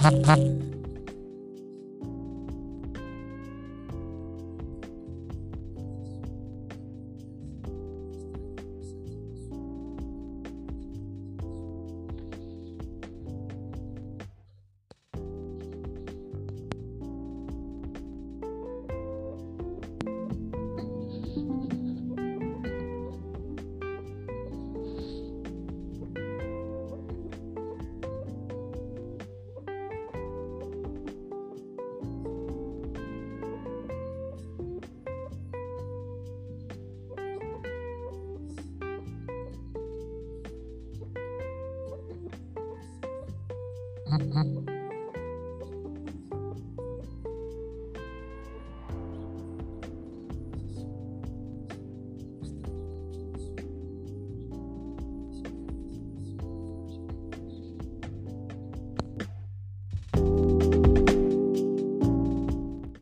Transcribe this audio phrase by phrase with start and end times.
[0.00, 0.40] พัดพัด
[44.10, 44.70] Mm-hmm.